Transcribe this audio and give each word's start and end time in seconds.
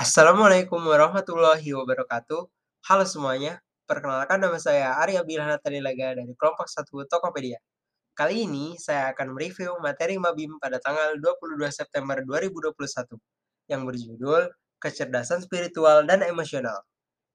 Assalamualaikum 0.00 0.80
warahmatullahi 0.80 1.76
wabarakatuh. 1.76 2.48
Halo 2.88 3.04
semuanya, 3.04 3.60
perkenalkan 3.84 4.40
nama 4.40 4.56
saya 4.56 4.96
Arya 4.96 5.20
Bilhana 5.28 5.60
Tanilaga 5.60 6.16
dari 6.16 6.32
kelompok 6.40 6.72
1 6.72 6.88
Tokopedia. 7.04 7.60
Kali 8.16 8.48
ini 8.48 8.80
saya 8.80 9.12
akan 9.12 9.36
mereview 9.36 9.76
materi 9.76 10.16
Mabim 10.16 10.56
pada 10.56 10.80
tanggal 10.80 11.20
22 11.20 11.60
September 11.68 12.16
2021 12.16 13.12
yang 13.68 13.84
berjudul 13.84 14.48
Kecerdasan 14.80 15.44
Spiritual 15.44 16.08
dan 16.08 16.24
Emosional 16.24 16.80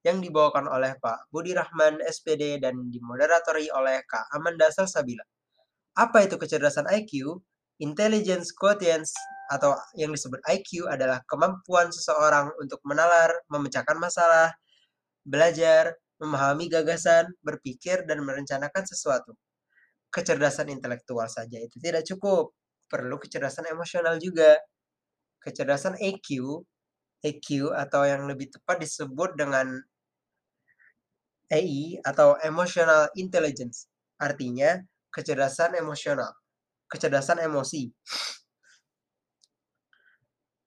yang 0.01 0.17
dibawakan 0.17 0.65
oleh 0.65 0.97
Pak 0.97 1.29
Budi 1.29 1.53
Rahman 1.53 2.01
SPD 2.01 2.57
dan 2.57 2.89
dimoderatori 2.89 3.69
oleh 3.69 4.01
Kak 4.09 4.33
Amanda 4.33 4.73
Salsabila. 4.73 5.21
Apa 6.01 6.25
itu 6.25 6.41
kecerdasan 6.41 6.89
IQ? 6.89 7.45
Intelligence 7.77 8.49
Quotient 8.57 9.05
atau 9.51 9.77
yang 9.97 10.11
disebut 10.11 10.41
IQ 10.45 10.89
adalah 10.89 11.21
kemampuan 11.29 11.91
seseorang 11.93 12.51
untuk 12.61 12.81
menalar, 12.87 13.31
memecahkan 13.49 13.97
masalah, 13.97 14.53
belajar, 15.25 15.97
memahami 16.21 16.71
gagasan, 16.71 17.29
berpikir, 17.43 18.05
dan 18.07 18.23
merencanakan 18.23 18.83
sesuatu. 18.87 19.35
Kecerdasan 20.09 20.71
intelektual 20.71 21.27
saja 21.27 21.59
itu 21.59 21.75
tidak 21.81 22.07
cukup, 22.07 22.55
perlu 22.87 23.19
kecerdasan 23.19 23.67
emosional 23.67 24.15
juga. 24.21 24.55
Kecerdasan 25.43 25.99
EQ, 25.99 26.61
EQ 27.21 27.73
atau 27.73 28.01
yang 28.07 28.25
lebih 28.25 28.49
tepat 28.49 28.81
disebut 28.81 29.37
dengan 29.37 29.77
EI 31.49 32.01
atau 32.01 32.33
Emotional 32.41 33.05
Intelligence, 33.13 33.85
artinya 34.17 34.81
kecerdasan 35.13 35.77
emosional, 35.77 36.33
kecerdasan 36.89 37.37
emosi. 37.45 37.93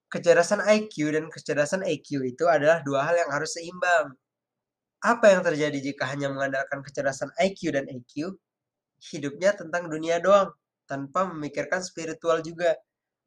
Kecerdasan 0.09 0.65
IQ 0.65 1.13
dan 1.13 1.29
kecerdasan 1.29 1.85
EQ 1.85 2.25
itu 2.25 2.49
adalah 2.49 2.81
dua 2.81 3.05
hal 3.05 3.15
yang 3.21 3.29
harus 3.29 3.53
seimbang. 3.53 4.17
Apa 5.05 5.37
yang 5.37 5.45
terjadi 5.45 5.77
jika 5.93 6.09
hanya 6.09 6.33
mengandalkan 6.33 6.81
kecerdasan 6.81 7.29
IQ 7.37 7.77
dan 7.77 7.85
EQ? 7.85 8.33
Hidupnya 8.99 9.53
tentang 9.53 9.85
dunia 9.87 10.17
doang, 10.17 10.49
tanpa 10.89 11.29
memikirkan 11.29 11.85
spiritual 11.85 12.41
juga. 12.41 12.73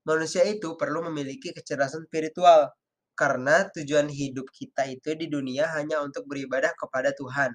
Manusia 0.03 0.43
itu 0.43 0.75
perlu 0.75 1.07
memiliki 1.07 1.55
kecerdasan 1.55 2.11
spiritual, 2.11 2.75
karena 3.15 3.71
tujuan 3.71 4.11
hidup 4.11 4.51
kita 4.51 4.83
itu 4.91 5.15
di 5.15 5.31
dunia 5.31 5.71
hanya 5.79 6.03
untuk 6.03 6.27
beribadah 6.27 6.75
kepada 6.75 7.15
Tuhan. 7.15 7.55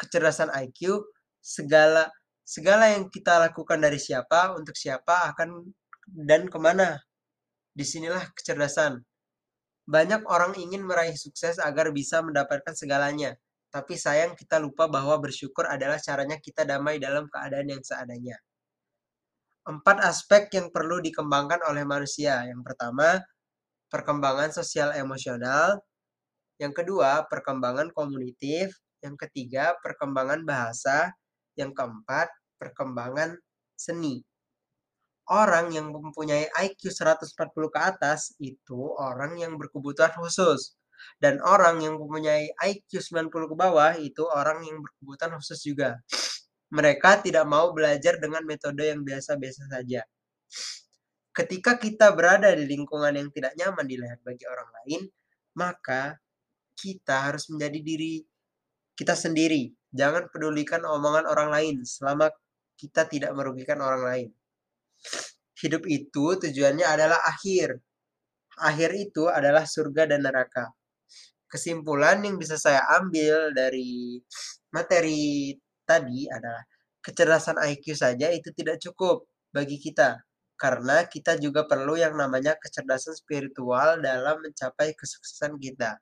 Kecerdasan 0.00 0.48
IQ, 0.56 1.04
segala 1.44 2.08
segala 2.48 2.88
yang 2.88 3.12
kita 3.12 3.36
lakukan 3.36 3.76
dari 3.76 4.00
siapa, 4.00 4.56
untuk 4.56 4.72
siapa, 4.72 5.28
akan 5.36 5.68
dan 6.08 6.48
ke 6.48 6.56
mana. 6.56 6.96
Di 7.78 7.86
sinilah 7.86 8.34
kecerdasan. 8.34 8.98
Banyak 9.86 10.26
orang 10.26 10.58
ingin 10.58 10.82
meraih 10.82 11.14
sukses 11.14 11.62
agar 11.62 11.94
bisa 11.94 12.18
mendapatkan 12.26 12.74
segalanya, 12.74 13.38
tapi 13.70 13.94
sayang 13.94 14.34
kita 14.34 14.58
lupa 14.58 14.90
bahwa 14.90 15.14
bersyukur 15.22 15.62
adalah 15.70 16.02
caranya 16.02 16.42
kita 16.42 16.66
damai 16.66 16.98
dalam 16.98 17.30
keadaan 17.30 17.70
yang 17.70 17.82
seadanya. 17.86 18.34
Empat 19.62 20.02
aspek 20.02 20.50
yang 20.58 20.74
perlu 20.74 20.98
dikembangkan 20.98 21.62
oleh 21.70 21.86
manusia. 21.86 22.42
Yang 22.50 22.66
pertama, 22.66 23.22
perkembangan 23.92 24.50
sosial 24.50 24.90
emosional. 24.98 25.78
Yang 26.58 26.82
kedua, 26.82 27.30
perkembangan 27.30 27.94
kognitif. 27.94 28.74
Yang 29.04 29.28
ketiga, 29.28 29.78
perkembangan 29.84 30.42
bahasa. 30.42 31.14
Yang 31.54 31.78
keempat, 31.78 32.26
perkembangan 32.58 33.38
seni. 33.78 34.27
Orang 35.28 35.76
yang 35.76 35.92
mempunyai 35.92 36.48
IQ 36.56 36.88
140 36.88 37.28
ke 37.68 37.80
atas 37.80 38.32
itu 38.40 38.96
orang 38.96 39.36
yang 39.36 39.60
berkebutuhan 39.60 40.16
khusus. 40.16 40.76
Dan 41.20 41.38
orang 41.44 41.84
yang 41.84 42.00
mempunyai 42.00 42.50
IQ 42.56 42.98
90 42.98 43.52
ke 43.52 43.54
bawah 43.54 43.92
itu 44.00 44.24
orang 44.24 44.64
yang 44.64 44.80
berkebutuhan 44.80 45.36
khusus 45.36 45.60
juga. 45.62 46.00
Mereka 46.72 47.24
tidak 47.24 47.44
mau 47.44 47.72
belajar 47.76 48.16
dengan 48.16 48.44
metode 48.44 48.88
yang 48.88 49.04
biasa-biasa 49.04 49.68
saja. 49.68 50.00
Ketika 51.36 51.78
kita 51.78 52.10
berada 52.16 52.50
di 52.56 52.66
lingkungan 52.66 53.14
yang 53.14 53.28
tidak 53.30 53.54
nyaman 53.54 53.86
dilihat 53.86 54.18
bagi 54.24 54.42
orang 54.48 54.68
lain, 54.82 55.00
maka 55.54 56.18
kita 56.74 57.30
harus 57.30 57.46
menjadi 57.52 57.78
diri 57.78 58.14
kita 58.98 59.14
sendiri. 59.14 59.70
Jangan 59.94 60.32
pedulikan 60.34 60.82
omongan 60.82 61.30
orang 61.30 61.48
lain 61.54 61.76
selama 61.86 62.26
kita 62.74 63.06
tidak 63.06 63.30
merugikan 63.34 63.78
orang 63.78 64.02
lain. 64.02 64.28
Hidup 65.58 65.82
itu 65.90 66.38
tujuannya 66.38 66.86
adalah 66.86 67.18
akhir. 67.26 67.82
Akhir 68.62 68.90
itu 68.94 69.26
adalah 69.26 69.66
surga 69.66 70.06
dan 70.06 70.22
neraka. 70.22 70.70
Kesimpulan 71.50 72.22
yang 72.22 72.38
bisa 72.38 72.54
saya 72.54 72.84
ambil 73.00 73.50
dari 73.56 74.22
materi 74.70 75.54
tadi 75.82 76.28
adalah 76.30 76.62
kecerdasan 77.02 77.56
IQ 77.58 77.96
saja 77.96 78.28
itu 78.30 78.52
tidak 78.54 78.78
cukup 78.78 79.26
bagi 79.50 79.80
kita. 79.80 80.22
Karena 80.58 81.06
kita 81.06 81.38
juga 81.38 81.64
perlu 81.66 81.94
yang 81.94 82.18
namanya 82.18 82.58
kecerdasan 82.58 83.14
spiritual 83.14 84.02
dalam 84.02 84.42
mencapai 84.42 84.94
kesuksesan 84.94 85.58
kita. 85.58 85.98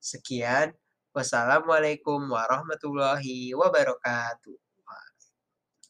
Sekian. 0.00 0.72
Wassalamualaikum 1.14 2.26
warahmatullahi 2.26 3.54
wabarakatuh. 3.54 4.63